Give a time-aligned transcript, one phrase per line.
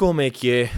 [0.00, 0.72] Como é que é?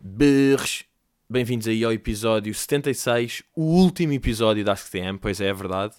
[0.00, 0.82] Berres.
[1.30, 5.94] Bem-vindos aí ao episódio 76, o último episódio da AskTM, pois é, é verdade.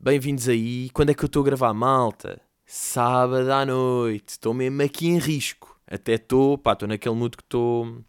[0.00, 0.90] Bem-vindos aí.
[0.90, 2.40] Quando é que eu estou a gravar, malta?
[2.66, 4.30] Sábado à noite.
[4.30, 5.78] Estou mesmo aqui em risco.
[5.86, 8.02] Até estou, pá, estou naquele mood que estou...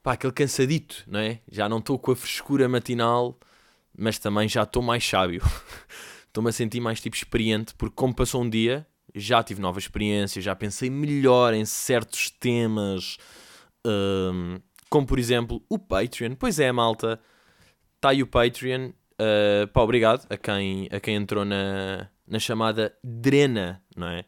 [0.00, 1.40] Pá, aquele cansadito, não é?
[1.50, 3.36] Já não estou com a frescura matinal,
[3.98, 5.42] mas também já estou mais sábio.
[6.28, 10.44] Estou-me a sentir mais, tipo, experiente, porque como passou um dia, já tive novas experiências,
[10.44, 13.16] já pensei melhor em certos temas,
[13.86, 14.58] um,
[14.88, 16.34] como por exemplo o Patreon.
[16.34, 17.20] Pois é, malta,
[17.96, 18.90] está aí o Patreon.
[19.20, 24.24] Uh, pá, obrigado a quem, a quem entrou na, na chamada Drena, não é?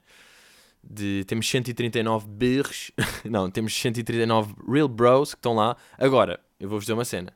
[0.83, 2.91] De, temos 139 birres,
[3.29, 5.77] não, temos 139 real bros que estão lá.
[5.99, 7.33] Agora, eu vou-vos dizer uma cena.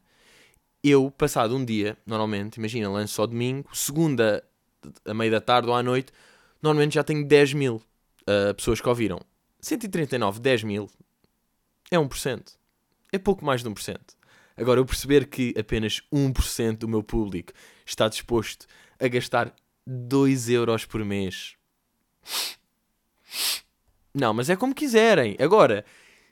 [0.83, 4.45] Eu, passado um dia, normalmente, imagina, lanço só domingo, segunda,
[5.07, 6.13] a meio da tarde ou à noite,
[6.65, 7.77] normalmente já tenho 10 mil
[8.23, 9.21] uh, pessoas que ouviram.
[9.61, 10.91] 139, 10 mil
[11.91, 12.57] é 1%.
[13.13, 13.99] É pouco mais de 1%.
[14.57, 17.53] Agora, eu perceber que apenas 1% do meu público
[17.85, 18.67] está disposto
[18.99, 19.55] a gastar
[19.87, 21.55] 2 euros por mês.
[24.15, 25.37] Não, mas é como quiserem.
[25.39, 25.85] Agora,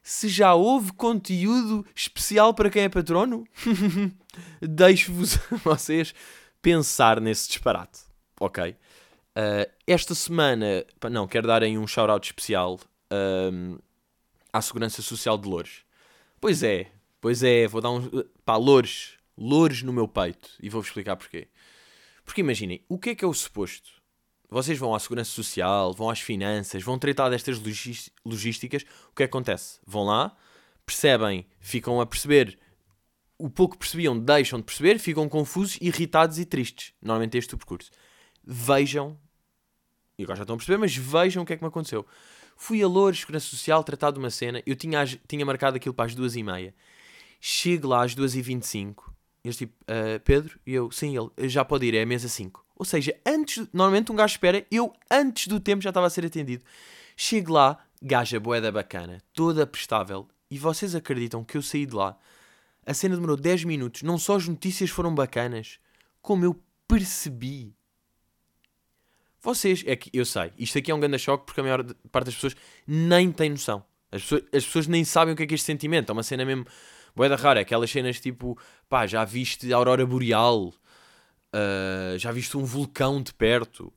[0.03, 3.45] se já houve conteúdo especial para quem é patrono,
[4.63, 6.15] deixo-vos vocês
[6.63, 8.01] pensar nesse disparate.
[8.41, 8.77] Ok?
[9.37, 12.79] Uh, esta semana, não, quero dar aí um shout-out especial
[13.11, 13.79] um,
[14.53, 15.85] à Segurança Social de Loures.
[16.41, 18.09] Pois é, pois é, vou dar um.
[18.45, 20.51] pá, Loures, Loures no meu peito.
[20.61, 21.49] E vou-vos explicar porquê.
[22.25, 23.91] Porque imaginem, o que é que é o suposto?
[24.49, 27.59] Vocês vão à Segurança Social, vão às finanças, vão tratar destas
[28.25, 28.83] logísticas.
[29.11, 29.81] O que, é que acontece?
[29.87, 30.37] Vão lá,
[30.85, 32.59] percebem, ficam a perceber
[33.43, 36.93] o pouco percebiam, deixam de perceber, ficam confusos, irritados e tristes.
[37.03, 37.91] Normalmente é este o percurso.
[38.45, 39.19] Vejam
[40.19, 42.07] e agora já estão a perceber, mas vejam o que é que me aconteceu.
[42.57, 44.63] Fui a Lourdes, Segurança Social, tratar de uma cena.
[44.67, 46.75] Eu tinha, tinha marcado aquilo para as duas e meia.
[47.41, 49.13] Chego lá às duas e vinte e cinco.
[49.43, 50.59] Eles tipo, uh, Pedro?
[50.65, 52.65] E eu, sim, ele, já pode ir, é a mesa 5.
[52.77, 56.25] Ou seja, antes, normalmente um gajo espera, eu antes do tempo já estava a ser
[56.25, 56.65] atendido.
[57.17, 60.29] Chego lá, gaja boeda bacana, toda prestável.
[60.49, 62.17] E vocês acreditam que eu saí de lá?
[62.87, 64.03] A cena demorou 10 minutos.
[64.03, 65.81] Não só as notícias foram bacanas,
[66.21, 67.75] como eu percebi
[69.43, 72.27] vocês, é que eu sei, isto aqui é um grande choque porque a maior parte
[72.27, 72.55] das pessoas
[72.87, 73.85] nem tem noção.
[74.13, 76.11] As pessoas, as pessoas nem sabem o que é que é este sentimento.
[76.11, 76.65] É uma cena mesmo
[77.17, 77.61] boeda rara.
[77.61, 78.57] Aquelas cenas tipo,
[78.89, 83.93] pá, já viste a aurora boreal, uh, já viste um vulcão de perto,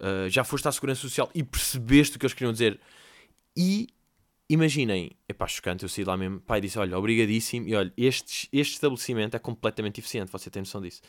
[0.00, 2.78] uh, já foste à segurança social e percebeste o que eles queriam dizer.
[3.56, 3.88] E
[4.50, 8.48] imaginem, é pá, chocante, eu saí lá mesmo, pai disse, olha, obrigadíssimo, e olha, este,
[8.52, 11.00] este estabelecimento é completamente eficiente, você tem noção disso.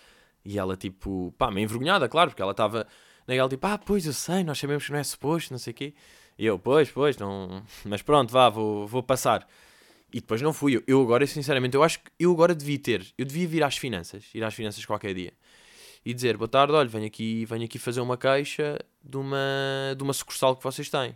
[0.46, 2.88] E ela tipo, pá, meio envergonhada, claro, porque ela estava
[3.32, 5.74] Naquela tipo, ah, pois eu sei, nós sabemos que não é suposto, não sei o
[5.74, 5.94] quê.
[6.38, 7.64] E eu, pois, pois, não.
[7.86, 9.48] Mas pronto, vá, vou, vou passar.
[10.12, 10.76] E depois não fui.
[10.76, 13.08] Eu, eu agora, sinceramente, eu acho que eu agora devia ter.
[13.18, 15.32] Eu devia vir às finanças, ir às finanças qualquer dia.
[16.04, 20.04] E dizer, boa tarde, olha, venho aqui, venho aqui fazer uma queixa de uma, de
[20.04, 21.16] uma sucursal que vocês têm.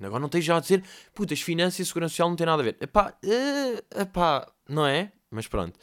[0.00, 2.62] Agora não tens já a dizer, puta, as finanças e segurança social não têm nada
[2.62, 2.76] a ver.
[2.80, 5.10] Epá, uh, epá, não é?
[5.28, 5.80] Mas pronto.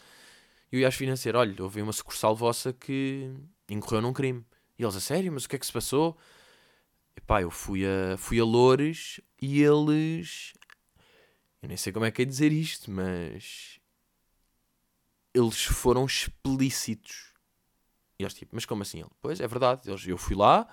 [0.72, 3.30] Eu ia às finanças, olha, houve uma sucursal vossa que
[3.70, 4.46] incorreu num crime.
[4.78, 6.18] E eles, a sério, mas o que é que se passou?
[7.16, 10.54] Epá, eu fui a, fui a Loures e eles.
[11.62, 13.80] Eu nem sei como é que é dizer isto, mas.
[15.34, 17.34] Eles foram explícitos.
[18.20, 19.00] E eles, tipo, mas como assim?
[19.00, 19.90] Ele, pois, é verdade.
[19.90, 20.68] Eles, eu fui lá,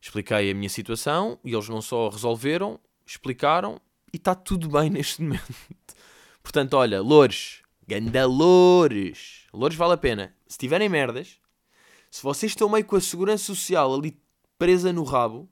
[0.00, 3.80] expliquei a minha situação e eles não só resolveram, explicaram
[4.12, 5.54] e está tudo bem neste momento.
[6.42, 9.46] Portanto, olha, Loures, ganda Loures.
[9.52, 10.36] Loures vale a pena.
[10.46, 11.40] Se tiverem merdas,
[12.14, 14.16] se vocês estão meio com a segurança social ali
[14.56, 15.50] presa no rabo,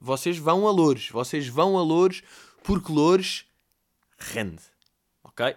[0.00, 1.08] vocês vão a Louros.
[1.10, 2.20] Vocês vão a Louros
[2.64, 3.46] porque Louros
[4.18, 4.64] rende.
[5.22, 5.54] Ok?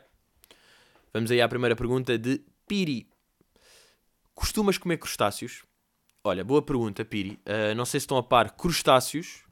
[1.11, 3.09] Vamos aí à primeira pergunta de Piri.
[4.35, 5.63] Costumas comer crustáceos?
[6.23, 7.39] Olha, boa pergunta, Piri.
[7.43, 8.51] Uh, não sei se estão a par.
[8.51, 9.43] Crustáceos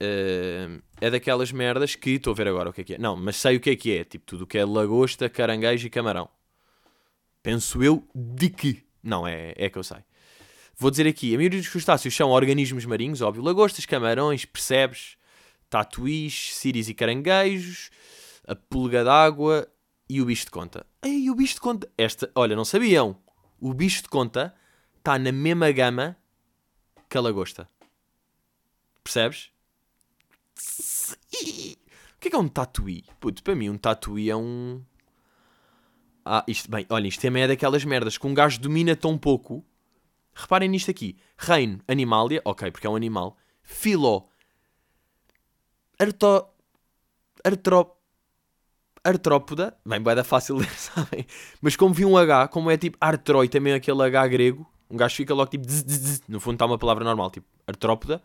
[0.00, 2.98] uh, é daquelas merdas que estou a ver agora o que é que é.
[2.98, 4.04] Não, mas sei o que é que é.
[4.04, 6.28] Tipo, tudo o que é lagosta, caranguejo e camarão.
[7.42, 8.84] Penso eu de que.
[9.04, 9.98] Não, é, é que eu sei.
[10.76, 13.44] Vou dizer aqui, a maioria dos crustáceos são organismos marinhos, óbvio.
[13.44, 15.16] Lagostas, camarões, percebes?
[15.68, 17.90] Tatuís, síris e caranguejos,
[18.46, 19.68] a pulga d'água
[20.08, 20.86] e o bicho de conta.
[21.02, 21.88] Ei, o bicho de conta...
[21.96, 23.16] Esta, olha, não sabiam.
[23.60, 24.54] O bicho de conta
[24.98, 26.16] está na mesma gama
[27.08, 27.68] que a lagosta.
[29.02, 29.50] Percebes?
[30.56, 31.16] O
[32.20, 33.04] que é que é um tatuí?
[33.20, 34.82] Puto, para mim um tatuí é um...
[36.24, 39.64] Ah, isto, bem, olha, isto também é daquelas merdas que um gajo domina tão pouco.
[40.34, 41.16] Reparem nisto aqui.
[41.36, 43.36] Reino, Animalia, ok, porque é um animal.
[43.62, 44.28] Filo.
[45.98, 46.46] Arto...
[47.44, 47.96] artró...
[49.04, 51.26] artrópoda, bem, boeda fácil ler, sabem?
[51.60, 55.14] Mas como vi um H, como é tipo artroi, também aquele H grego, um gajo
[55.14, 55.66] fica logo tipo,
[56.28, 58.22] no fundo está uma palavra normal, tipo artrópoda,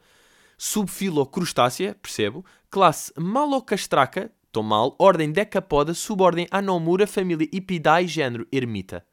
[0.57, 4.31] subfilo crustácea, percebo, classe malocastraca,
[4.63, 9.05] mal, ordem decapoda, subordem anomura, família Epidae, género ermita.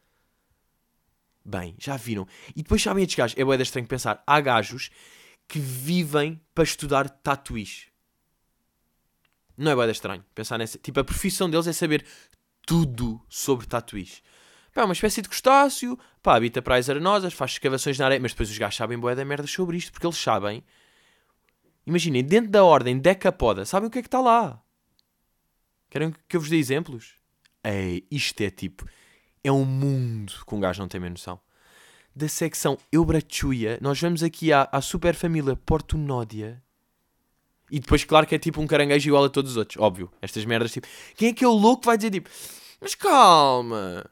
[1.45, 2.27] Bem, já viram?
[2.57, 4.91] E depois sabem estes gajos, é boeda estranho pensar, há gajos
[5.47, 7.87] que vivem para estudar tatuís.
[9.57, 10.79] Não é boeda estranho pensar nessa.
[10.79, 12.05] Tipo, a profissão deles é saber
[12.67, 14.23] tudo sobre tatuís.
[14.75, 18.33] Pá, é uma espécie de crustáceo, pá, habita praias arenosas, faz escavações na areia, mas
[18.33, 20.63] depois os gajos sabem boeda merda sobre isto, porque eles sabem.
[21.87, 24.61] Imaginem, dentro da ordem decapoda, sabem o que é que está lá?
[25.91, 27.15] Querem que eu vos dê exemplos?
[27.65, 28.87] Ei, isto é tipo.
[29.43, 31.41] É um mundo que um gajo não tem menos noção.
[32.15, 36.63] Da secção Eubrachuia, nós vamos aqui à, à super família Portunódia.
[37.71, 40.11] E depois, claro que é tipo um caranguejo igual a todos os outros, óbvio.
[40.23, 40.87] Estas merdas, tipo.
[41.17, 42.31] Quem é que é o louco que vai dizer tipo.
[42.81, 44.09] Mas calma!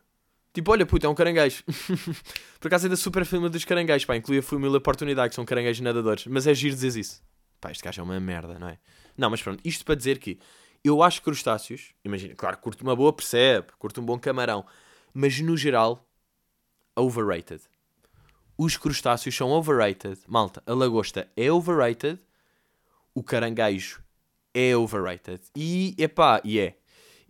[0.52, 1.64] Tipo, olha, puta, é um caranguejo.
[2.60, 4.16] Por acaso é da super família dos caranguejos, pá.
[4.16, 6.26] Inclui a família Oportunidade, que são caranguejos nadadores.
[6.26, 7.22] Mas é giro dizer isso.
[7.60, 8.78] Pá, este gajo é uma merda, não é?
[9.16, 10.38] Não, mas pronto, isto para dizer que
[10.84, 14.66] eu acho crustáceos, imagina, claro, curto uma boa, percebe, curto um bom camarão,
[15.14, 16.06] mas no geral,
[16.94, 17.62] overrated.
[18.56, 20.20] Os crustáceos são overrated.
[20.28, 22.20] Malta, a lagosta é overrated,
[23.14, 24.02] o caranguejo
[24.52, 25.40] é overrated.
[25.56, 26.76] E, epá, e é.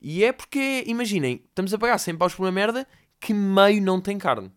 [0.02, 2.86] E é porque, imaginem, estamos a pagar 100 paus por uma merda
[3.20, 4.52] que meio não tem carne.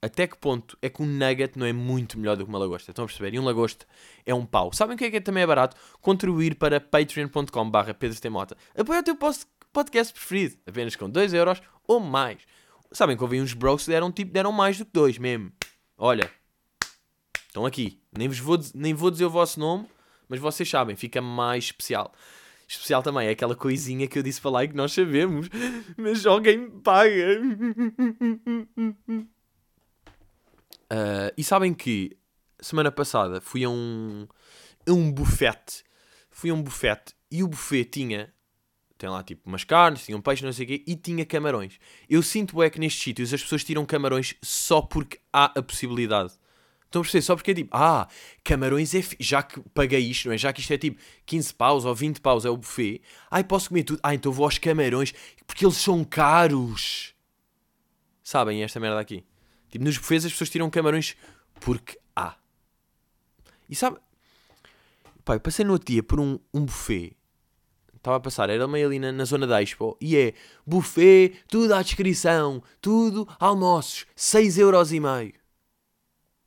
[0.00, 2.92] Até que ponto é que um nugget não é muito melhor do que uma lagosta?
[2.92, 3.34] Estão a perceber?
[3.34, 3.84] E um lagosta
[4.24, 4.72] é um pau.
[4.72, 5.76] Sabem o que é que é também é barato?
[6.00, 7.90] Contribuir para patreon.com barra.
[7.90, 9.18] Apoia o teu
[9.72, 10.56] podcast preferido.
[10.66, 12.38] Apenas com 2 euros ou mais.
[12.92, 15.52] Sabem que houve uns bros que deram, tipo, deram mais do que 2 mesmo.
[15.96, 16.30] Olha.
[17.48, 18.00] Estão aqui.
[18.16, 19.86] Nem, vos vou, nem vou dizer o vosso nome,
[20.28, 20.94] mas vocês sabem.
[20.94, 22.12] Fica mais especial.
[22.68, 25.48] Especial também é aquela coisinha que eu disse para lá e que nós sabemos.
[25.96, 27.40] Mas alguém paga.
[30.90, 32.16] Uh, e sabem que
[32.60, 34.26] semana passada fui a um,
[34.86, 35.84] a um buffet.
[36.30, 38.32] Fui a um buffet e o buffet tinha.
[38.96, 41.78] Tem lá tipo umas carnes, tinha um peixe, não sei o quê, e tinha camarões.
[42.08, 46.32] Eu sinto é que nestes sítios as pessoas tiram camarões só porque há a possibilidade.
[46.88, 47.22] Estão a perceber?
[47.22, 48.08] Só porque é tipo, ah,
[48.42, 49.02] camarões é.
[49.20, 50.38] Já que paguei isto, não é?
[50.38, 53.68] Já que isto é tipo 15 paus ou 20 paus é o buffet, ai, posso
[53.68, 54.00] comer tudo.
[54.02, 55.12] Ah, então vou aos camarões
[55.46, 57.14] porque eles são caros.
[58.24, 59.22] Sabem esta merda aqui?
[59.68, 61.16] Tipo, nos buffets as pessoas tiram camarões
[61.60, 62.36] porque há.
[63.68, 63.98] E sabe.
[65.26, 67.14] Eu passei no outro dia por um, um buffet.
[67.94, 69.96] Estava a passar, era meio ali na, na zona da Expo.
[70.00, 70.32] E é
[70.66, 75.34] buffet, tudo à descrição, tudo almoços, 6,5€.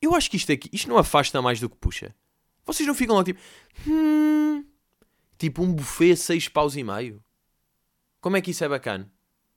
[0.00, 2.12] Eu acho que isto aqui, isto não afasta mais do que puxa.
[2.64, 3.38] Vocês não ficam lá tipo.
[3.86, 4.64] Hum,
[5.38, 7.22] tipo um buffet 6 paus e meio.
[8.20, 9.08] Como é que isso é bacana?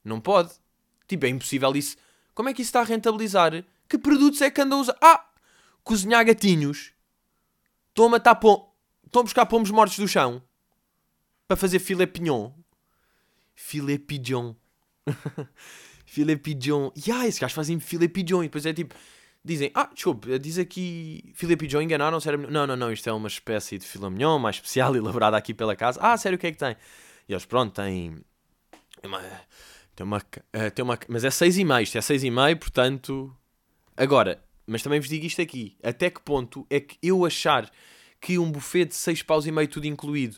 [0.03, 0.51] Não pode.
[1.07, 1.97] Tipo, é impossível isso
[2.35, 3.63] como é que isso está a rentabilizar?
[3.87, 4.97] Que produtos é que andam a usar?
[5.01, 5.25] Ah!
[5.83, 6.91] Cozinhar gatinhos.
[7.89, 8.71] Estão a matar pom...
[9.05, 10.43] Estão a buscar pomos mortos do chão.
[11.47, 12.51] Para fazer filé pignon.
[13.55, 14.53] Filé pignon.
[16.05, 16.91] filé pignon.
[16.93, 18.43] E ah, esses gajos fazem filé pignon.
[18.43, 18.93] E depois é tipo...
[19.43, 22.30] Dizem, ah, desculpe, diz aqui filé pignon, enganaram-se.
[22.35, 25.75] Não, não, não, isto é uma espécie de filé mignon mais especial, elaborada aqui pela
[25.75, 25.99] casa.
[26.01, 26.75] Ah, sério, o que é que tem?
[27.30, 28.18] E eles, pronto, tem...
[29.04, 29.21] Uma
[29.95, 33.35] tem uma, uh, tem uma, mas é 6,5, isto é 6,5, portanto.
[33.95, 37.71] Agora, mas também vos digo isto aqui: até que ponto é que eu achar
[38.19, 40.37] que um buffet de 6 paus e meio, tudo incluído,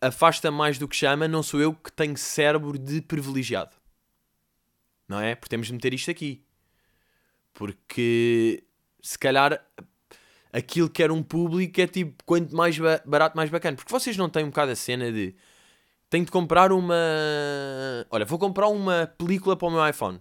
[0.00, 3.76] afasta mais do que chama, não sou eu que tenho cérebro de privilegiado.
[5.06, 5.34] Não é?
[5.34, 6.42] Porque temos de meter isto aqui.
[7.52, 8.64] Porque
[9.02, 9.64] se calhar
[10.52, 13.76] aquilo que era um público é tipo quanto mais barato, mais bacana.
[13.76, 15.34] Porque vocês não têm um bocado a cena de
[16.10, 16.94] tenho de comprar uma.
[18.10, 20.20] Olha, vou comprar uma película para o meu iPhone.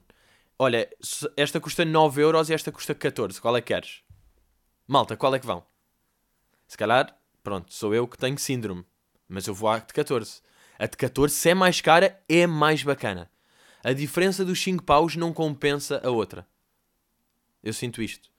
[0.57, 0.87] Olha,
[1.35, 3.41] esta custa 9 euros e esta custa 14.
[3.41, 4.03] Qual é que queres?
[4.87, 5.63] Malta, qual é que vão?
[6.67, 8.85] Se calhar, pronto, sou eu que tenho síndrome.
[9.27, 10.41] Mas eu vou à de 14.
[10.77, 13.29] A de 14, se é mais cara, é mais bacana.
[13.83, 16.47] A diferença dos 5 paus não compensa a outra.
[17.63, 18.29] Eu sinto isto.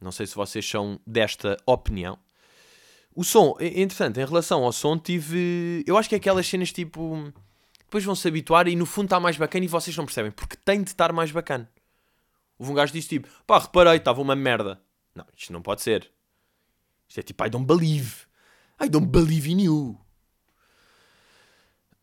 [0.00, 2.18] Não sei se vocês são desta opinião.
[3.16, 5.82] O som, entretanto, em relação ao som, tive.
[5.86, 7.32] Eu acho que é aquelas cenas tipo.
[7.78, 10.54] Depois vão se habituar e no fundo está mais bacana e vocês não percebem, porque
[10.62, 11.66] tem de estar mais bacana.
[12.58, 14.78] Houve um gajo que disse tipo: pá, reparei, estava uma merda.
[15.14, 16.10] Não, isto não pode ser.
[17.08, 18.26] Isto é tipo: I don't believe.
[18.78, 19.98] I don't believe in you.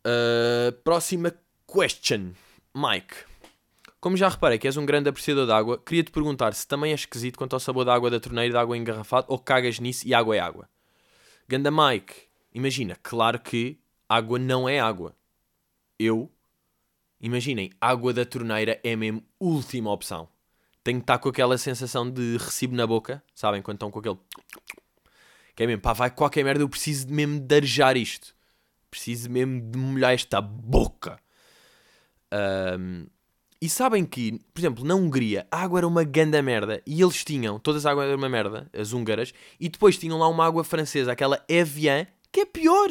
[0.03, 1.31] Uh, próxima
[1.67, 2.31] question.
[2.73, 3.13] Mike.
[3.99, 6.91] Como já reparei que és um grande apreciador de água, queria te perguntar se também
[6.91, 9.79] é esquisito quanto ao sabor da água da torneira e da água engarrafada ou cagas
[9.79, 10.67] nisso e água é água.
[11.47, 12.13] Ganda Mike,
[12.53, 15.15] imagina, claro que água não é água.
[15.99, 16.31] Eu,
[17.19, 20.27] imaginem, água da torneira é mesmo última opção.
[20.83, 23.61] Tenho que estar com aquela sensação de recibo na boca, sabem?
[23.61, 24.17] Quando estão com aquele.
[25.55, 28.35] Que é mesmo, pá, vai qualquer merda, eu preciso mesmo de arejar isto.
[28.89, 31.19] Preciso mesmo de molhar esta boca.
[32.77, 33.07] Um,
[33.63, 36.83] e sabem que, por exemplo, na Hungria, a água era uma ganda merda.
[36.85, 39.33] E eles tinham, todas as águas eram uma merda, as húngaras.
[39.57, 42.89] E depois tinham lá uma água francesa, aquela Evian, que é pior.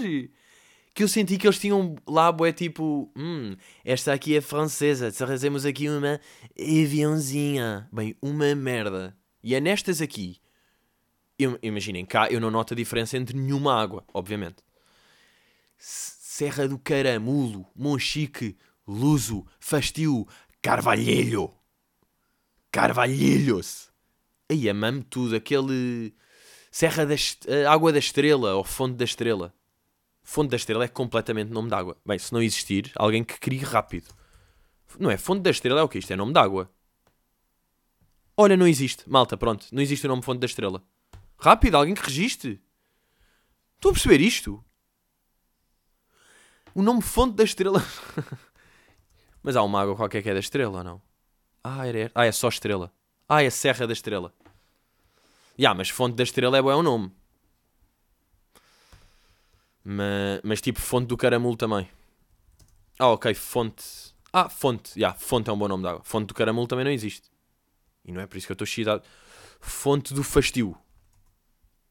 [0.95, 5.67] Que eu senti que eles tinham lá, é tipo, hum, esta aqui é francesa, trazemos
[5.67, 6.19] aqui uma
[6.57, 7.87] Evianzinha.
[7.93, 9.15] Bem, uma merda.
[9.45, 10.39] E é nestas aqui.
[11.39, 14.63] Eu, imaginem, cá eu não noto a diferença entre nenhuma água, obviamente.
[15.77, 20.27] Serra do Caramulo, Monchique, Luso, Fastio,
[20.63, 21.53] Carvalhelho.
[22.71, 23.91] Carvalhelhos.
[24.49, 26.15] Aí amame tudo, aquele.
[26.71, 27.47] Serra da Est...
[27.69, 29.53] Água da Estrela ou Fonte da Estrela.
[30.23, 31.97] Fonte da Estrela é completamente nome de água.
[32.07, 34.09] Bem, se não existir, alguém que crie rápido.
[34.99, 35.17] Não é?
[35.17, 35.99] Fonte da Estrela é o que?
[35.99, 36.71] Isto é nome de água.
[38.37, 39.09] Olha, não existe.
[39.09, 39.67] Malta, pronto.
[39.73, 40.83] Não existe o nome Fonte da Estrela.
[41.37, 42.63] Rápido, alguém que registre.
[43.75, 44.65] Estou a perceber isto?
[46.75, 47.85] O nome Fonte da Estrela.
[49.43, 51.03] Mas há uma água qualquer que é da Estrela ou não?
[51.65, 52.93] Ah, era, ah, é só Estrela.
[53.29, 54.33] Ah, é Serra da Estrela.
[55.59, 57.13] Ya, yeah, mas Fonte da Estrela é bom é o nome.
[59.85, 61.89] Mas, mas tipo Fonte do Caramulo também.
[62.99, 64.15] Ah, ok, Fonte.
[64.33, 64.91] Ah, Fonte.
[64.91, 66.03] Ya, yeah, Fonte é um bom nome de água.
[66.05, 67.31] Fonte do Caramulo também não existe.
[68.05, 69.03] E não é por isso que eu estou cheio
[69.61, 70.77] Fonte do Fastio.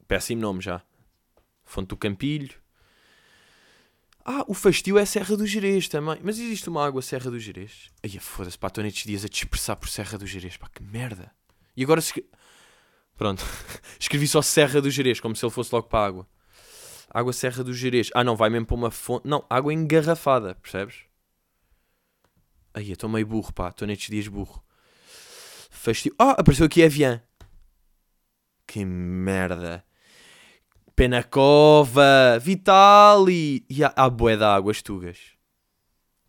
[0.08, 0.82] Péssimo nome já.
[1.64, 2.61] Fonte do Campilho.
[4.24, 6.20] Ah, o Fastio é Serra do Gerês também.
[6.24, 7.90] Mas existe uma água Serra do Gerês?
[8.04, 10.58] Ai, foda-se, pá, estou nestes dias a dispersar por Serra do Gerês.
[10.58, 11.32] Pá, que merda.
[11.76, 12.26] E agora se...
[13.18, 13.44] Pronto.
[14.00, 16.28] Escrevi só Serra do Gerês, como se ele fosse logo para a água.
[17.10, 18.10] Água Serra do Gerês.
[18.14, 19.28] Ah, não, vai mesmo para uma fonte.
[19.28, 21.06] Não, água engarrafada, percebes?
[22.74, 23.70] Aí, estou meio burro, pá.
[23.70, 24.64] Estou nestes dias burro.
[25.70, 26.14] Fastio.
[26.18, 27.22] Ah, apareceu aqui Evian.
[28.68, 29.84] Que merda.
[31.02, 33.66] Penacova, Vitali.
[33.68, 35.18] E há, há bué águas tugas.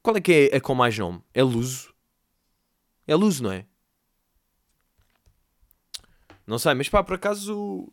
[0.03, 1.23] Qual é que é a com mais nome?
[1.35, 1.93] É Luso?
[3.07, 3.67] É Luso, não é?
[6.47, 7.93] Não sei, mas pá, por acaso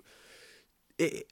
[0.97, 1.25] é,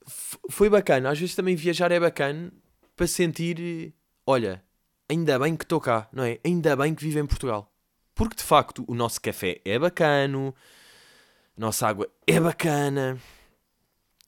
[0.50, 1.12] foi bacana.
[1.12, 2.52] Às vezes também viajar é bacana
[2.94, 3.94] para sentir,
[4.26, 4.62] olha,
[5.08, 6.42] ainda bem que estou cá, não é?
[6.44, 7.74] Ainda bem que vivo em Portugal.
[8.14, 10.54] Porque de facto o nosso café é bacano,
[11.58, 13.18] a nossa água é bacana.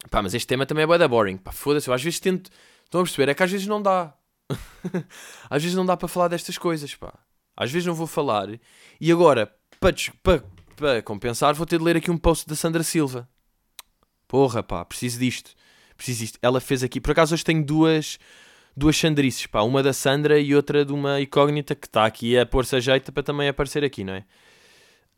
[0.09, 1.37] Pá, mas este tema também é bué da boring.
[1.37, 2.49] Pá, foda-se, eu às vezes tento.
[2.85, 3.29] Estão a perceber?
[3.31, 4.13] É que às vezes não dá.
[5.49, 7.13] às vezes não dá para falar destas coisas, pá.
[7.55, 8.47] Às vezes não vou falar.
[9.01, 9.93] E agora, para,
[10.75, 13.27] para, compensar, vou ter de ler aqui um post da Sandra Silva.
[14.27, 15.51] Porra, pá, preciso disto.
[15.97, 16.39] Preciso disto.
[16.41, 17.01] Ela fez aqui.
[17.01, 18.17] Por acaso hoje tenho duas,
[18.75, 19.61] duas Sandrices, pá.
[19.61, 23.11] Uma da Sandra e outra de uma incógnita que está aqui a pôr-se a jeito
[23.11, 24.25] para também aparecer aqui, não é?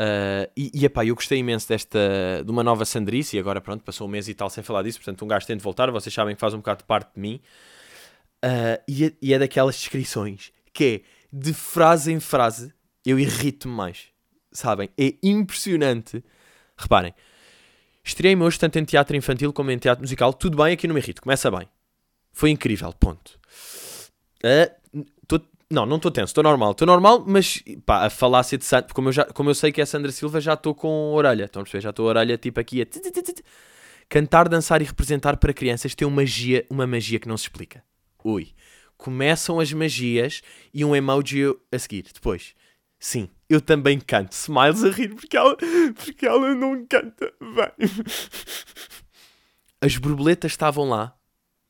[0.01, 1.99] Uh, e, e epá, eu gostei imenso desta,
[2.43, 4.97] de uma nova Sandrice, e agora pronto, passou um mês e tal sem falar disso,
[4.97, 7.21] portanto um gajo tem de voltar, vocês sabem que faz um bocado de parte de
[7.21, 7.39] mim.
[8.43, 12.73] Uh, e, é, e, é, daquelas descrições que é de frase em frase
[13.05, 14.05] eu irrito-me mais,
[14.51, 14.89] sabem?
[14.97, 16.23] É impressionante.
[16.75, 17.13] Reparem,
[18.03, 21.01] estreiei-me hoje tanto em teatro infantil como em teatro musical, tudo bem, aqui não me
[21.01, 21.69] irrito, começa bem.
[22.31, 23.39] Foi incrível, ponto.
[24.43, 25.05] Uh,
[25.71, 26.71] não, não estou tenso, estou normal.
[26.71, 29.81] Estou normal, mas pá, a falácia de Sandra, como eu, já, como eu sei que
[29.81, 31.45] é Sandra Silva, já estou com orelha.
[31.45, 31.81] Estão a perceber?
[31.81, 32.85] Já estou a orelha tipo aqui a.
[34.09, 37.81] Cantar, dançar e representar para crianças tem uma magia, uma magia que não se explica.
[38.23, 38.49] Ui.
[38.97, 40.41] Começam as magias
[40.73, 42.05] e um emoji a seguir.
[42.13, 42.53] Depois,
[42.99, 44.33] sim, eu também canto.
[44.33, 45.55] Smiles a rir porque ela,
[45.95, 47.89] porque ela não canta bem.
[49.83, 51.15] As borboletas estavam lá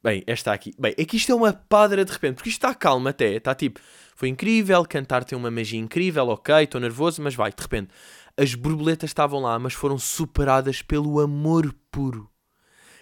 [0.04, 0.74] Bem, esta aqui.
[0.80, 3.36] Bem, é que isto é uma padra de repente, porque isto está calmo até.
[3.36, 3.80] Está tipo,
[4.16, 7.90] foi incrível, cantar tem uma magia incrível, ok, estou nervoso, mas vai, de repente.
[8.36, 12.32] As borboletas estavam lá, mas foram superadas pelo amor puro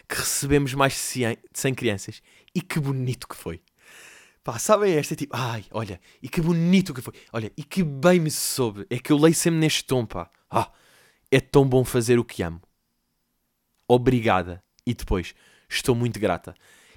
[0.09, 2.21] que recebemos mais de 100 crianças.
[2.53, 3.61] E que bonito que foi.
[4.43, 5.13] Pá, sabem esta?
[5.13, 7.13] É tipo, ai, olha, e que bonito que foi.
[7.31, 8.87] Olha, e que bem me soube.
[8.89, 10.29] É que eu leio sempre neste tom, pá.
[10.49, 10.71] Ah,
[11.31, 12.61] é tão bom fazer o que amo.
[13.87, 14.63] Obrigada.
[14.85, 15.35] E depois,
[15.69, 16.55] estou muito grata.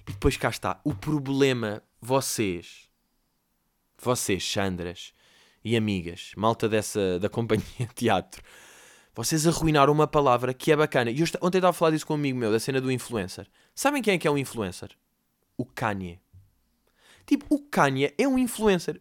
[0.08, 0.80] E depois cá está.
[0.84, 2.88] O problema, vocês,
[3.98, 5.12] vocês, Sandras
[5.64, 8.42] e amigas, malta dessa, da companhia de teatro,
[9.14, 11.10] vocês arruinaram uma palavra que é bacana.
[11.10, 13.46] E eu ontem estava a falar disso com um amigo meu, da cena do influencer.
[13.74, 14.90] Sabem quem é que é um influencer?
[15.56, 16.18] O Kanye.
[17.26, 19.00] Tipo, o Kanye é um influencer.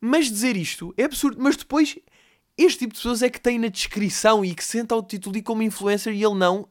[0.00, 1.40] Mas dizer isto é absurdo.
[1.40, 1.96] Mas depois,
[2.58, 5.42] este tipo de pessoas é que tem na descrição e que senta o título e
[5.42, 6.68] como influencer e ele não.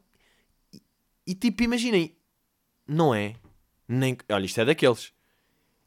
[0.71, 0.81] E,
[1.27, 2.15] e tipo, imaginem,
[2.87, 3.35] não é.
[3.87, 4.17] Nem...
[4.29, 5.11] Olha, isto é daqueles.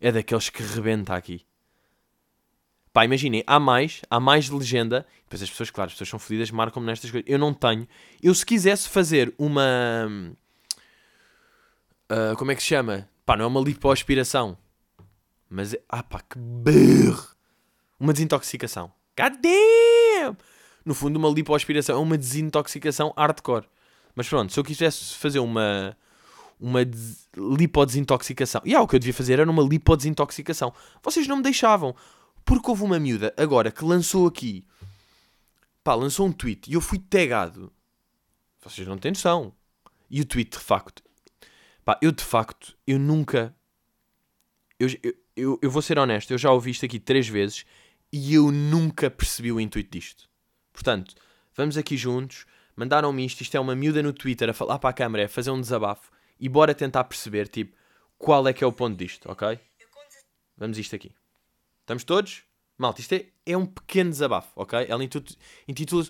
[0.00, 1.46] É daqueles que rebenta aqui.
[2.92, 5.06] Pá, imaginem, há mais, há mais legenda.
[5.24, 7.28] Depois as pessoas, claro, as pessoas são fodidas, marcam-me nestas coisas.
[7.28, 7.86] Eu não tenho.
[8.22, 10.08] Eu se quisesse fazer uma...
[12.10, 13.08] Uh, como é que se chama?
[13.24, 14.56] Pá, não é uma lipoaspiração.
[15.50, 15.82] Mas é...
[15.88, 17.36] Ah pá, que berro!
[17.98, 18.92] Uma desintoxicação.
[19.16, 20.36] Damn!
[20.84, 23.68] No fundo, uma lipoaspiração é uma desintoxicação hardcore.
[24.14, 25.96] Mas pronto, se eu quisesse fazer uma
[26.58, 27.28] uma des...
[27.36, 28.62] lipodesintoxicação.
[28.64, 30.72] E ah, o que eu devia fazer era uma lipodesintoxicação.
[31.02, 31.94] Vocês não me deixavam.
[32.44, 34.64] Porque houve uma miúda agora que lançou aqui.
[35.82, 37.72] Pá, lançou um tweet e eu fui tagado.
[38.62, 39.52] Vocês não têm noção.
[40.08, 41.02] E o tweet, de facto.
[41.84, 43.54] Pá, eu de facto, eu nunca.
[44.78, 47.64] Eu, eu, eu, eu vou ser honesto, eu já ouvi isto aqui três vezes
[48.12, 50.28] e eu nunca percebi o intuito disto.
[50.72, 51.14] Portanto,
[51.54, 52.46] vamos aqui juntos.
[52.76, 53.40] Mandaram-me isto.
[53.40, 56.10] Isto é uma miúda no Twitter a falar para a câmera, a fazer um desabafo
[56.38, 57.76] e bora tentar perceber, tipo,
[58.18, 59.58] qual é que é o ponto disto, ok?
[60.56, 61.14] Vamos isto aqui.
[61.80, 62.44] Estamos todos?
[62.78, 64.86] Malta, isto é, é um pequeno desabafo, ok?
[64.88, 66.06] Ela intitula,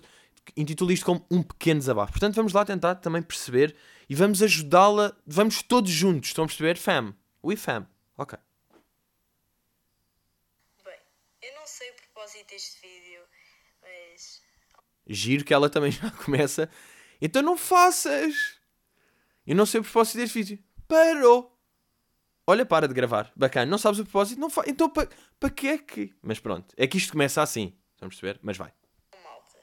[0.55, 2.13] intitula isto como um pequeno desabafo.
[2.13, 3.75] Portanto, vamos lá tentar também perceber
[4.09, 5.15] e vamos ajudá-la.
[5.25, 6.77] Vamos todos juntos, estão a perceber?
[6.77, 7.15] Fam.
[7.43, 7.87] We fam.
[8.17, 8.37] Ok.
[10.83, 10.99] Bem,
[11.41, 13.21] eu não sei o propósito deste vídeo,
[13.81, 14.41] mas.
[15.07, 16.69] Giro que ela também já começa.
[17.21, 18.56] Então não faças!
[19.47, 20.63] Eu não sei o propósito deste vídeo.
[20.89, 21.57] Parou.
[22.45, 23.31] Olha, para de gravar.
[23.33, 23.65] Bacana.
[23.65, 24.39] Não sabes o propósito?
[24.39, 24.63] Não fa...
[24.67, 25.07] Então para
[25.39, 26.13] pa que é que...
[26.21, 26.75] Mas pronto.
[26.75, 27.73] É que isto começa assim.
[27.99, 28.39] Vamos perceber?
[28.43, 28.73] Mas vai.
[29.23, 29.57] Malta.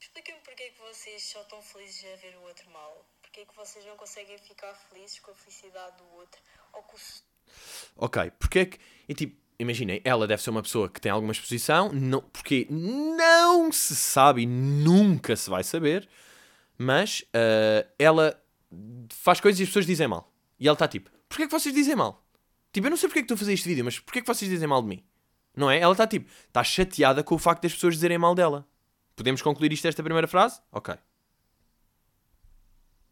[0.00, 3.06] Expliquem-me porque é que vocês só estão felizes a ver o outro mal.
[3.20, 6.40] Porque é que vocês não conseguem ficar felizes com a felicidade do outro.
[6.72, 7.00] Ou com o...
[7.96, 8.32] Ok.
[8.38, 8.78] Porque é que...
[9.06, 9.46] E tipo...
[9.58, 14.42] Imaginem, ela deve ser uma pessoa que tem alguma exposição, não, porque não se sabe
[14.42, 16.06] e nunca se vai saber,
[16.76, 18.38] mas uh, ela
[19.12, 20.32] faz coisas e as pessoas dizem mal.
[20.58, 22.24] E ela está tipo, porquê é que vocês dizem mal?
[22.72, 24.22] Tipo, eu não sei porque é que estou a fazer este vídeo, mas porquê é
[24.22, 25.06] que vocês dizem mal de mim?
[25.54, 25.78] Não é?
[25.78, 28.68] Ela está tipo, está chateada com o facto das pessoas dizerem mal dela.
[29.14, 30.60] Podemos concluir isto esta primeira frase?
[30.70, 30.94] Ok.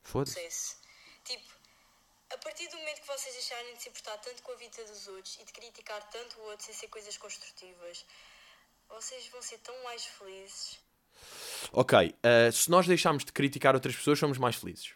[0.02, 0.76] Foda-se.
[1.24, 1.48] Tipo,
[2.30, 5.08] a partir do momento que vocês deixarem de se importar tanto com a vida dos
[5.08, 8.04] outros e de criticar tanto o outro sem ser coisas construtivas,
[8.90, 10.78] vocês vão ser tão mais felizes.
[11.72, 14.94] Ok, uh, se nós deixarmos de criticar outras pessoas, somos mais felizes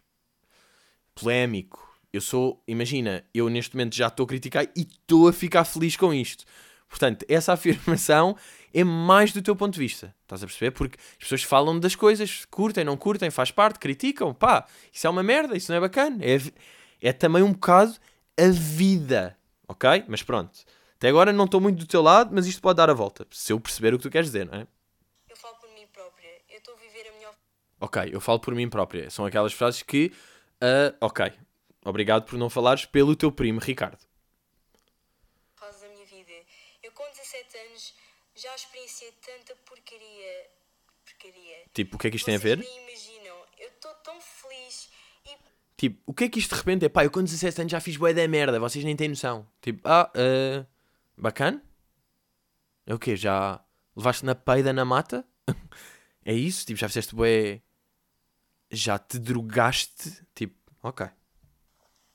[1.18, 1.86] polémico.
[2.12, 5.96] Eu sou, imagina, eu neste momento já estou a criticar e estou a ficar feliz
[5.96, 6.44] com isto.
[6.88, 8.36] Portanto, essa afirmação
[8.72, 10.14] é mais do teu ponto de vista.
[10.22, 10.70] Estás a perceber?
[10.70, 14.32] Porque as pessoas falam das coisas, curtem, não curtem, faz parte, criticam.
[14.32, 16.18] Pá, isso é uma merda, isso não é bacana.
[16.24, 16.38] É,
[17.00, 17.94] é também um bocado
[18.38, 19.36] a vida.
[19.66, 20.04] Ok?
[20.08, 20.58] Mas pronto.
[20.96, 23.26] Até agora não estou muito do teu lado, mas isto pode dar a volta.
[23.30, 24.66] Se eu perceber o que tu queres dizer, não é?
[25.28, 26.28] Eu falo por mim própria.
[26.48, 27.28] Eu estou a viver a minha.
[27.80, 29.10] Ok, eu falo por mim própria.
[29.10, 30.10] São aquelas frases que
[30.62, 31.32] Uh, ok.
[31.84, 34.04] Obrigado por não falares pelo teu primo Ricardo.
[35.54, 36.32] Faz da minha vida.
[36.82, 37.94] Eu com 17 anos
[38.34, 40.50] já experienciei tanta porcaria.
[41.04, 41.56] Porcaria.
[41.72, 42.62] Tipo, o que é que isto Vocês tem a ver?
[42.62, 43.36] nem imaginam.
[43.58, 44.90] Eu estou tão feliz
[45.26, 45.36] e.
[45.76, 46.88] Tipo, o que é que isto de repente é?
[46.88, 49.48] Pá, eu com 17 anos já fiz bué da merda, vocês nem têm noção.
[49.62, 50.66] Tipo, ah, uh,
[51.16, 51.62] bacana?
[52.84, 53.16] É o quê?
[53.16, 55.24] Já levaste na peida na mata?
[56.24, 56.66] é isso?
[56.66, 57.62] Tipo, já fizeste bué
[58.70, 60.26] já te drogaste?
[60.34, 61.06] Tipo, ok.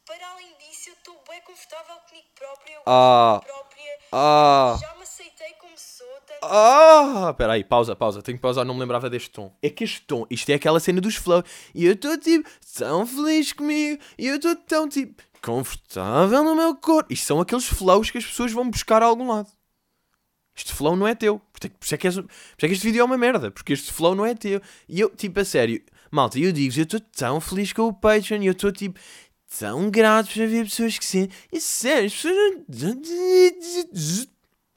[0.05, 2.81] Para além disso, eu estou bem confortável comigo própria.
[2.85, 3.97] Ah, própria.
[4.11, 6.07] Ah, já me aceitei como sou.
[6.27, 6.39] Tanto...
[6.43, 8.21] Ah, espera aí, pausa, pausa.
[8.21, 9.55] Tenho que pausar, não me lembrava deste tom.
[9.61, 11.43] É que este tom, isto é aquela cena dos flow.
[11.73, 14.01] E eu estou tipo tão feliz comigo.
[14.17, 17.11] E eu estou tão tipo confortável no meu corpo.
[17.11, 19.49] Isto são aqueles flows que as pessoas vão buscar a algum lado.
[20.55, 21.39] Este flow não é teu.
[21.39, 22.27] Por isso é que, por isso
[22.61, 23.49] é que este vídeo é uma merda.
[23.49, 24.61] Porque este flow não é teu.
[24.87, 28.43] E eu, tipo, a sério, Malta, eu digo eu estou tão feliz com o Patreon
[28.43, 28.99] e eu estou tipo
[29.57, 31.27] tão grato por ver pessoas que sim.
[31.51, 32.37] E sério, as pessoas.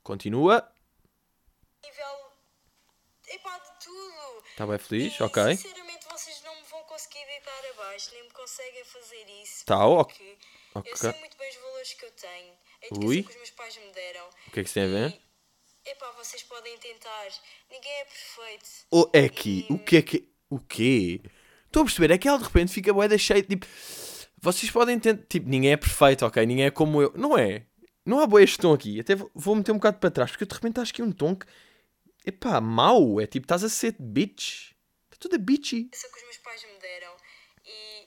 [0.03, 0.66] Continua.
[1.85, 2.33] Nível.
[3.29, 4.44] Epá, de tudo.
[4.51, 5.20] Está bem feliz?
[5.20, 5.57] E, ok.
[5.59, 9.66] Sinceramente, vocês não me vão conseguir deitar abaixo, nem me conseguem fazer isso.
[9.66, 10.38] Tá, ok.
[10.87, 13.22] Eu sei muito bem os valores que eu tenho, a educação Ui.
[13.22, 14.27] que os meus pais me deram.
[14.46, 15.20] O que é que isso tem a ver?
[15.85, 17.29] Epá, vocês podem tentar.
[17.70, 18.70] Ninguém é perfeito.
[18.90, 19.72] Oh, é aqui, e...
[19.75, 20.36] o que é que.
[20.49, 21.21] O quê?
[21.67, 23.67] Estou a perceber, é que ela de repente fica boeda cheia, tipo...
[24.39, 25.17] Vocês podem ter...
[25.29, 26.45] Tipo, ninguém é perfeito, ok?
[26.47, 27.13] Ninguém é como eu.
[27.17, 27.67] Não é.
[28.05, 29.01] Não há boa este tom aqui.
[29.01, 31.11] Até vou meter um bocado para trás, porque eu de repente acho que é um
[31.11, 31.47] tom que...
[32.25, 33.21] Epá, mau.
[33.21, 34.73] É tipo, estás a ser bitch.
[35.07, 35.89] Está tudo a bitchy.
[35.93, 37.13] Isso que os meus pais me deram.
[37.65, 38.06] E...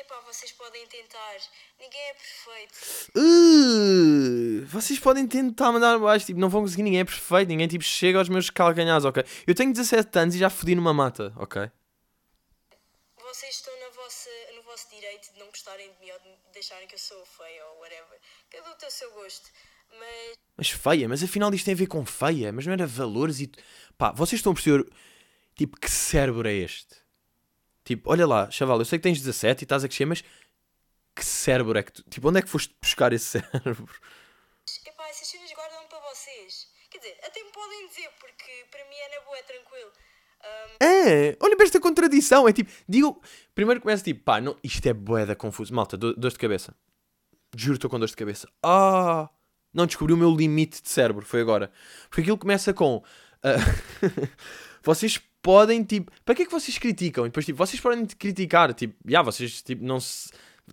[0.00, 1.36] Epá, vocês podem tentar.
[1.80, 3.10] Ninguém é perfeito.
[3.16, 6.24] Uh, vocês podem tentar mandar abaixo.
[6.24, 6.84] Tipo, não vão conseguir.
[6.84, 7.48] Ninguém é perfeito.
[7.48, 9.24] Ninguém, tipo, chega aos meus calcanhares, ok?
[9.44, 11.68] Eu tenho 17 anos e já fodi numa mata, ok?
[13.20, 16.86] Vocês estão na vossa, no vosso direito de não gostarem de mim ou de deixarem
[16.86, 18.20] que eu sou feia ou whatever.
[18.50, 19.50] Cada um tem o seu gosto.
[19.98, 23.40] Mas Mas feia, mas afinal isto tem a ver com feia, mas não era valores
[23.40, 23.50] e.
[23.96, 24.88] Pá, vocês estão a perceber.
[25.56, 27.07] Tipo, que cérebro é este?
[27.88, 30.20] Tipo, olha lá, chaval, eu sei que tens 17 e estás a crescer, mas
[31.16, 32.02] que cérebro é que tu.
[32.10, 33.88] Tipo, onde é que foste buscar esse cérebro?
[34.86, 36.68] Epá, essas cenas guardam para vocês.
[36.90, 39.90] Quer dizer, até me podem dizer, porque para mim é na boa, é tranquilo.
[40.44, 42.46] Ahm, É, olha para esta contradição.
[42.46, 43.22] É tipo, digo.
[43.54, 45.72] Primeiro começa tipo, pá, não, isto é boeda confuso.
[45.74, 46.74] Malta, do- dor de cabeça.
[47.56, 48.46] Juro, estou com dor de cabeça.
[48.62, 49.30] Ah!
[49.72, 51.72] Não descobri o meu limite de cérebro, foi agora.
[52.10, 53.02] Porque aquilo começa com.
[53.42, 53.56] ah,
[54.84, 55.18] vocês
[55.48, 56.12] podem, tipo.
[56.26, 57.24] Para que é que vocês criticam?
[57.24, 58.74] E depois, tipo, vocês podem criticar.
[58.74, 60.28] Tipo, já, vocês, tipo, não se.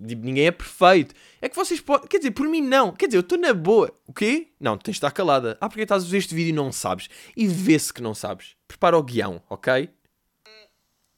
[0.06, 1.16] tipo, ninguém é perfeito.
[1.42, 2.06] É que vocês podem.
[2.10, 2.92] Quer dizer, por mim não.
[2.92, 3.96] Quer dizer, eu estou na boa.
[4.06, 4.50] O quê?
[4.60, 5.58] Não, tu tens de estar calada.
[5.62, 7.08] Ah, porque estás a ver este vídeo e não sabes.
[7.38, 8.58] E vê-se que não sabes.
[8.68, 9.90] Prepara o guião, ok?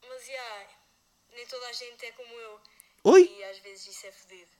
[0.07, 0.67] mas já,
[1.35, 2.59] nem toda a gente é como eu.
[3.05, 3.35] Oi?
[3.39, 4.51] E às vezes isso é fedido.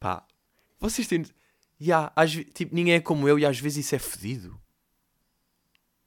[0.00, 0.26] Pá,
[0.80, 1.26] vocês têm.
[1.78, 4.58] Ya, às tipo, ninguém é como eu e às vezes isso é fedido.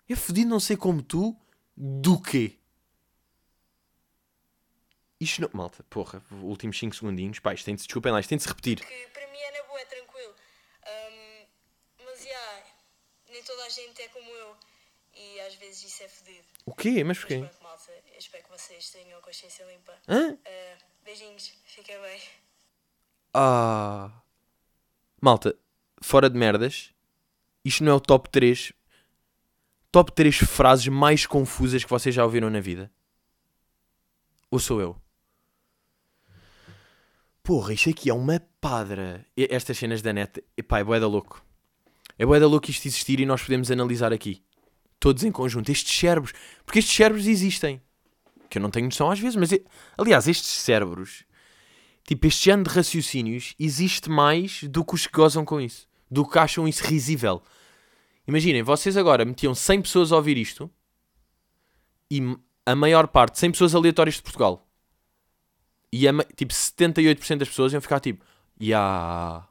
[0.10, 1.38] É fedido não ser como tu,
[1.75, 2.57] do quê?
[5.19, 5.49] Isto não.
[5.53, 7.39] Malta, porra, últimos 5 segundinhos.
[7.39, 7.88] Pá, isto tem de se.
[7.88, 8.79] Desculpem lá, isto tem de se repetir.
[8.85, 10.35] Que para mim é na boa, é tranquilo.
[10.85, 11.45] Ahm,
[12.05, 12.63] mas já,
[13.29, 14.55] nem toda a gente é como eu.
[15.13, 16.45] E às vezes isso é fedido.
[16.65, 17.03] O quê?
[17.03, 17.39] Mas Mas porquê?
[17.39, 19.97] pronto, malta, eu espero que vocês tenham a consciência limpa.
[20.07, 20.38] Hã?
[20.45, 22.21] Ah, beijinhos, fiquem bem.
[23.33, 24.11] Ah.
[25.21, 25.57] Malta,
[26.01, 26.93] fora de merdas,
[27.63, 28.73] isto não é o top 3.
[29.95, 32.91] Top 3 frases mais confusas que vocês já ouviram na vida?
[34.51, 34.97] Ou sou eu?
[37.41, 39.25] Porra, isto aqui é uma padra.
[39.38, 41.41] Estas cenas da net, epá, é bué da louco.
[42.19, 44.43] É bué da louco isto existir e nós podemos analisar aqui.
[44.99, 45.71] Todos em conjunto.
[45.71, 46.34] Estes cérebros.
[46.65, 47.81] Porque estes cérebros existem.
[48.49, 49.49] Que eu não tenho noção às vezes, mas...
[49.97, 51.23] Aliás, estes cérebros
[52.03, 55.88] Tipo, este género de raciocínios existe mais do que os que gozam com isso.
[56.12, 57.41] Do que acham isso risível.
[58.27, 60.69] Imaginem, vocês agora metiam 100 pessoas a ouvir isto
[62.09, 62.21] e
[62.65, 64.67] a maior parte, 100 pessoas aleatórias de Portugal.
[65.91, 68.25] E a tipo 78% das pessoas iam ficar tipo,
[68.59, 69.47] ya.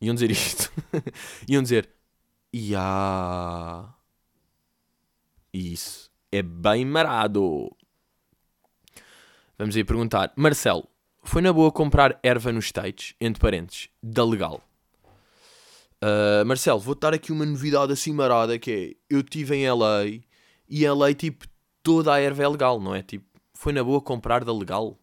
[0.00, 0.70] Iam dizer isto.
[1.48, 1.88] iam dizer,
[2.52, 3.94] ya.
[5.52, 7.74] Isso é bem marado.
[9.58, 10.32] Vamos aí perguntar.
[10.36, 10.86] Marcelo,
[11.22, 14.65] foi na boa comprar erva nos States, entre parentes, da legal?
[16.02, 20.20] Uh, Marcelo, vou dar aqui uma novidade assim marada que é, eu estive em LA
[20.68, 21.46] e LA, tipo,
[21.82, 23.02] toda a erva é legal, não é?
[23.02, 24.98] Tipo, foi na boa comprar da legal?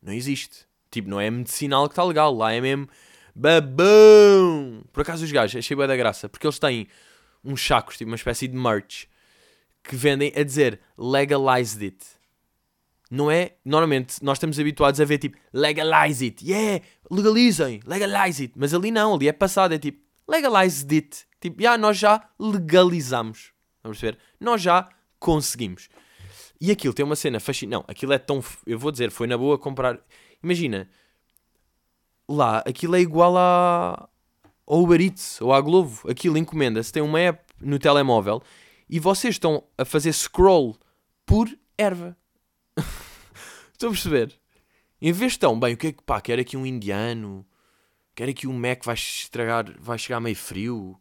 [0.00, 0.66] Não existe.
[0.90, 2.88] Tipo, não é medicinal que está legal, lá é mesmo
[3.34, 4.84] babão.
[4.92, 6.88] Por acaso os gajos, achei bué da graça, porque eles têm
[7.44, 9.06] uns sacos, tipo uma espécie de merch,
[9.82, 12.17] que vendem a dizer legalized it
[13.10, 13.52] não é?
[13.64, 18.90] Normalmente nós estamos habituados a ver tipo legalize it, yeah, legalizem, legalize it, mas ali
[18.90, 24.18] não, ali é passado, é tipo legalize it, tipo, já nós já legalizamos, vamos perceber?
[24.38, 25.88] Nós já conseguimos.
[26.60, 29.38] E aquilo tem uma cena fascinante, não, aquilo é tão, eu vou dizer, foi na
[29.38, 29.98] boa comprar,
[30.42, 30.88] imagina,
[32.28, 34.08] lá, aquilo é igual a,
[34.68, 38.42] Uber Eats ou à Glovo, aquilo encomenda-se, tem uma app no telemóvel
[38.88, 40.76] e vocês estão a fazer scroll
[41.24, 42.16] por erva.
[43.78, 44.34] Estou a perceber?
[45.00, 47.46] Em vez de estão, bem, o que é que pá, quero aqui um indiano,
[48.12, 51.00] quero aqui um Mac, vai estragar, vai chegar meio frio,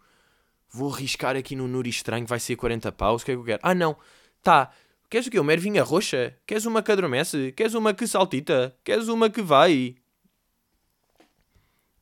[0.70, 3.44] vou arriscar aqui no Nuri estranho, vai ser 40 paus, o que é que eu
[3.44, 3.60] quero?
[3.64, 3.98] Ah não,
[4.44, 4.70] tá,
[5.10, 5.40] queres o quê?
[5.40, 6.38] Uma ervinha roxa?
[6.46, 7.52] Queres uma que adormece?
[7.54, 8.78] Queres uma que saltita?
[8.84, 9.96] Queres uma que vai?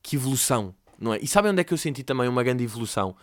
[0.03, 1.19] Que evolução, não é?
[1.21, 3.15] E sabem onde é que eu senti também uma grande evolução?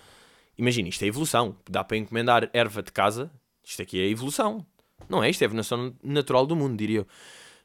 [0.56, 3.30] Imagina, isto é evolução, dá para encomendar erva de casa,
[3.62, 4.66] isto aqui é evolução,
[5.08, 5.30] não é?
[5.30, 7.06] Isto é a evolução natural do mundo, diria eu.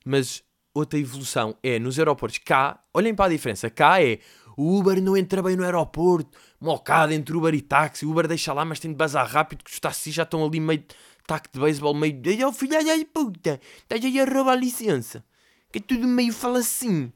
[0.05, 2.39] Mas outra evolução é nos aeroportos.
[2.39, 3.69] Cá, olhem para a diferença.
[3.69, 4.19] Cá é
[4.57, 8.07] o Uber não entra bem no aeroporto, mocado entre Uber e táxi.
[8.07, 10.59] O Uber deixa lá, mas tem de bazar rápido, que os táxis já estão ali
[10.59, 10.83] meio
[11.27, 12.19] taco de beisebol, meio.
[12.25, 15.23] Ai, oh, filha da puta, estás aí a roubar a licença.
[15.71, 17.13] Que é tudo meio fala assim.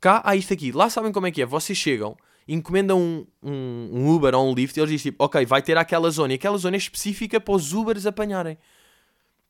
[0.00, 0.70] Cá há isto aqui.
[0.70, 1.46] Lá sabem como é que é.
[1.46, 2.16] Vocês chegam,
[2.46, 5.76] encomendam um, um, um Uber ou um Lyft e eles dizem tipo, ok, vai ter
[5.76, 6.34] aquela zona.
[6.34, 8.56] E aquela zona é específica para os Ubers apanharem.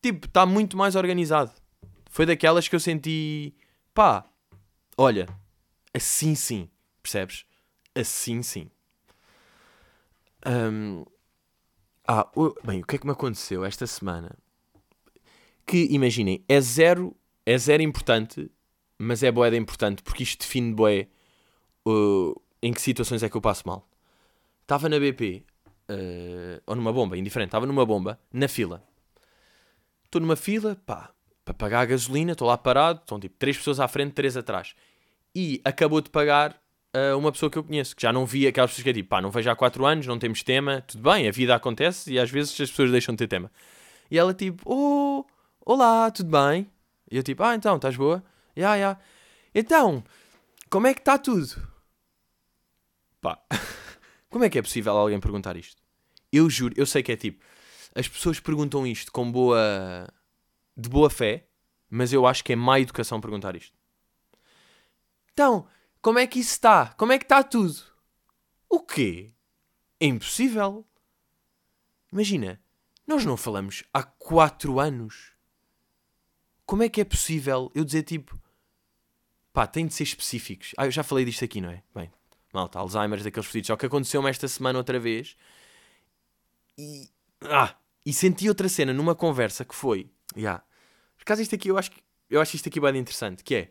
[0.03, 1.51] Tipo, está muito mais organizado.
[2.11, 3.55] Foi daquelas que eu senti,
[3.93, 4.25] pá,
[4.97, 5.27] olha,
[5.93, 6.69] assim sim,
[7.03, 7.45] percebes?
[7.95, 8.71] Assim sim.
[10.47, 11.05] Hum,
[12.07, 14.37] ah, o- bem, o que é que me aconteceu esta semana?
[15.67, 18.51] Que, imaginem, é zero, é zero importante,
[18.99, 21.09] mas é boeda importante, porque isto define boé
[21.87, 23.87] uh, em que situações é que eu passo mal.
[24.63, 25.45] Estava na BP,
[25.91, 28.83] uh, ou numa bomba, indiferente, estava numa bomba, na fila.
[30.09, 31.11] Estou numa fila, pá,
[31.45, 34.75] para pagar a gasolina, estou lá parado, estão tipo três pessoas à frente, três atrás.
[35.35, 36.59] E acabou de pagar
[36.97, 39.11] uh, uma pessoa que eu conheço, que já não via aquelas pessoas que é tipo,
[39.11, 42.19] pá, não vejo há quatro anos, não temos tema, tudo bem, a vida acontece e
[42.19, 43.53] às vezes as pessoas deixam de ter tema.
[44.11, 45.27] E ela tipo, oh,
[45.61, 46.71] olá, tudo bem?
[47.11, 48.25] E eu tipo, ah, então, estás boa?
[48.57, 48.81] Ya, yeah, ya.
[48.81, 49.01] Yeah.
[49.55, 50.03] Então,
[50.71, 51.69] como é que está tudo?
[53.21, 53.39] Pá,
[54.31, 55.83] como é que é possível alguém perguntar isto?
[56.33, 57.45] Eu juro, eu sei que é tipo,
[57.99, 60.09] as pessoas perguntam isto com boa
[60.77, 61.49] de boa fé,
[61.91, 63.77] mas eu acho que é má educação perguntar isto.
[65.33, 65.67] Então,
[66.01, 66.95] como é que isso está?
[66.95, 67.77] Como é que está tudo?
[68.69, 69.35] O quê?
[69.99, 70.87] É impossível.
[72.13, 72.63] Imagina,
[73.05, 75.33] nós não falamos há quatro anos.
[76.65, 78.41] Como é que é possível eu dizer tipo.
[79.53, 80.73] Pá, tem de ser específicos.
[80.77, 81.83] Ah, eu já falei disto aqui, não é?
[81.93, 82.13] Bem,
[82.53, 83.67] malta, Alzheimer daqueles fodidos.
[83.67, 85.37] Só que aconteceu-me esta semana outra vez.
[86.77, 87.11] E.
[87.43, 87.75] Ah!
[88.09, 90.11] E senti outra cena numa conversa que foi.
[90.35, 90.65] Yeah,
[91.15, 91.91] por acaso isto aqui eu acho,
[92.31, 93.71] eu acho isto aqui bem interessante, que é...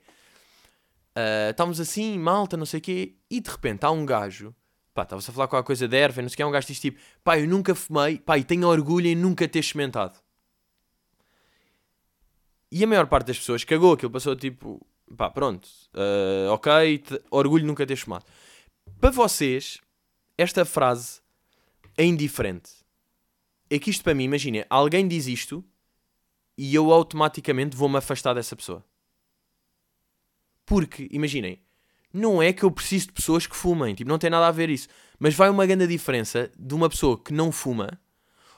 [1.18, 4.56] Uh, estávamos assim, malta, não sei o quê, e de repente há um gajo...
[4.94, 6.68] Pá, estava-se a falar com a coisa de erva, não sei o quê, um gajo
[6.68, 7.00] diz tipo...
[7.24, 10.20] Pá, eu nunca fumei, pá, e tenho orgulho em nunca ter experimentado.
[12.72, 14.80] E a maior parte das pessoas cagou aquilo, passou tipo...
[15.18, 18.26] Pá, pronto, uh, ok, orgulho de nunca ter fumado.
[19.02, 19.82] Para vocês,
[20.38, 21.22] esta frase
[21.98, 22.77] é indiferente.
[23.70, 25.64] É que isto para mim, imagina, alguém diz isto
[26.58, 28.84] e eu automaticamente vou-me afastar dessa pessoa.
[30.66, 31.62] Porque, imaginem,
[32.14, 34.70] não é que eu preciso de pessoas que fumem, tipo, não tem nada a ver
[34.70, 34.88] isso.
[35.20, 38.00] Mas vai uma grande diferença de uma pessoa que não fuma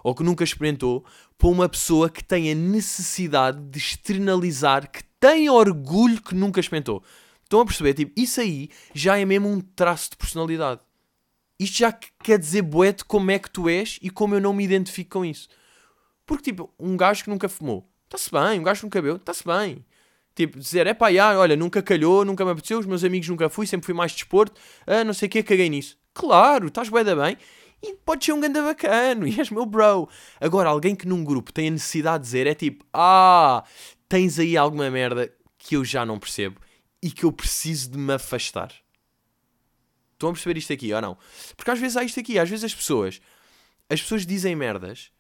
[0.04, 1.04] ou que nunca experimentou
[1.38, 7.04] para uma pessoa que tem a necessidade de externalizar, que tem orgulho que nunca experimentou.
[7.44, 7.94] Estão a perceber?
[7.94, 10.82] Tipo, isso aí já é mesmo um traço de personalidade.
[11.60, 14.64] Isto já quer dizer boete como é que tu és e como eu não me
[14.64, 15.50] identifico com isso.
[16.26, 18.60] Porque, tipo, um gajo que nunca fumou, está-se bem.
[18.60, 19.86] Um gajo nunca bebeu, está-se bem.
[20.36, 23.68] Tipo, dizer, é pá, olha, nunca calhou, nunca me apeteceu, os meus amigos nunca fui,
[23.68, 25.98] sempre fui mais desporto, ah, não sei o que, caguei nisso.
[26.14, 27.38] Claro, estás bem da bem.
[27.82, 30.08] E pode ser um ganda bacano, e és meu bro.
[30.40, 33.66] Agora, alguém que num grupo tem a necessidade de dizer é tipo, ah,
[34.08, 36.62] tens aí alguma merda que eu já não percebo
[37.02, 38.72] e que eu preciso de me afastar.
[40.20, 41.18] Estão a perceber isto aqui ou não?
[41.56, 43.22] Porque às vezes há isto aqui, às vezes as pessoas,
[43.90, 45.12] as pessoas dizem merdas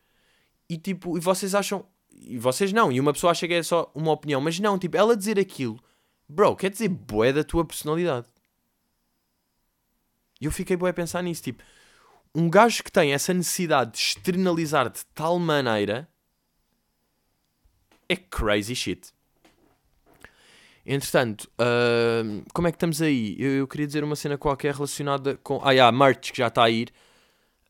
[0.68, 1.86] e tipo, e vocês acham.
[2.12, 4.98] E vocês não, e uma pessoa acha que é só uma opinião, mas não, tipo,
[4.98, 5.80] ela dizer aquilo,
[6.28, 8.28] bro, quer dizer boé da tua personalidade.
[10.42, 11.64] E eu fiquei boé a pensar nisso, tipo,
[12.36, 16.10] um gajo que tem essa necessidade de externalizar de tal maneira
[18.10, 19.14] é crazy shit.
[20.92, 23.36] Entretanto, uh, como é que estamos aí?
[23.38, 25.62] Eu, eu, queria dizer uma cena qualquer relacionada com.
[25.64, 26.92] Ah, yeah, merch que já está a ir.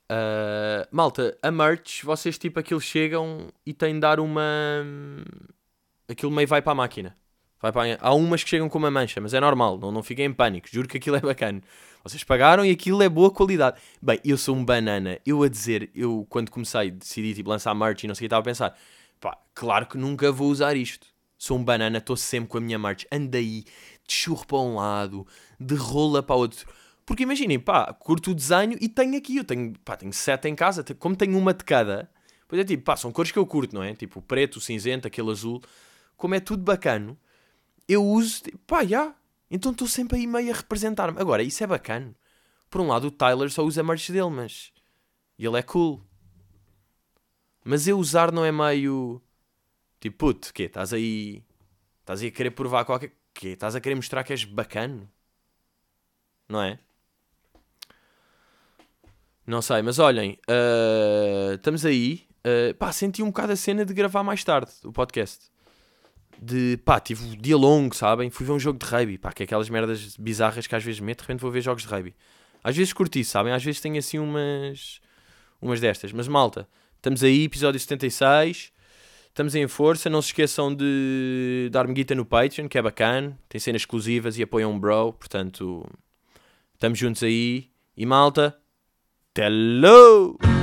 [0.09, 4.41] Uh, malta, a merch, vocês tipo aquilo chegam e têm de dar uma.
[6.07, 7.13] Aquilo meio vai para a máquina.
[7.61, 7.97] Vai para a...
[7.99, 10.69] Há umas que chegam com uma mancha, mas é normal, não, não fiquem em pânico.
[10.71, 11.61] Juro que aquilo é bacana.
[12.01, 13.81] Vocês pagaram e aquilo é boa qualidade.
[14.01, 15.19] Bem, eu sou um banana.
[15.25, 18.25] Eu a dizer, eu quando comecei, decidi tipo, lançar merch e não sei o que,
[18.27, 18.77] estava a pensar,
[19.19, 21.05] pá, claro que nunca vou usar isto.
[21.39, 23.07] Sou um banana, estou sempre com a minha merch.
[23.11, 23.63] Anda aí,
[24.07, 25.25] de churro para um lado,
[25.59, 26.67] de rola para o outro
[27.09, 30.53] porque imaginem, pá, curto o desenho e tenho aqui, eu tenho, pá, tenho sete em
[30.53, 32.07] casa, como tenho uma de cada,
[32.47, 33.95] pois é tipo, pá, são cores que eu curto, não é?
[33.95, 35.59] Tipo, preto, cinzento, aquele azul,
[36.15, 37.17] como é tudo bacano,
[37.87, 39.15] eu uso, pá, já, yeah.
[39.49, 41.19] então estou sempre aí meio a representar-me.
[41.19, 42.13] Agora, isso é bacano.
[42.69, 44.71] Por um lado, o Tyler só usa merch dele, mas
[45.39, 46.05] ele é cool.
[47.65, 49.19] Mas eu usar não é meio.
[49.99, 51.43] Tipo, puto, que Estás aí.
[51.99, 53.11] Estás aí a querer provar qualquer.
[53.33, 55.09] que Estás a querer mostrar que és bacano?
[56.47, 56.79] Não é?
[59.45, 62.27] Não sei, mas olhem, uh, estamos aí.
[62.39, 65.49] Uh, pá, senti um bocado a cena de gravar mais tarde o podcast.
[66.41, 68.29] De pá, tive um dia longo, sabem?
[68.29, 71.01] Fui ver um jogo de rugby, pá, que é aquelas merdas bizarras que às vezes
[71.01, 72.15] meto, de repente vou ver jogos de rugby.
[72.63, 73.51] Às vezes curti, sabem?
[73.51, 75.01] Às vezes tenho assim umas.
[75.61, 76.11] umas destas.
[76.11, 78.71] Mas malta, estamos aí, episódio 76.
[79.29, 80.09] Estamos em força.
[80.09, 83.37] Não se esqueçam de dar-me guita no Patreon, que é bacana.
[83.47, 85.13] Tem cenas exclusivas e apoiam um bro.
[85.13, 85.85] Portanto,
[86.73, 87.69] estamos juntos aí.
[87.95, 88.57] E malta,
[89.37, 90.58] Hello!